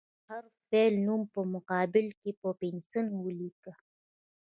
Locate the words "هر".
0.29-0.43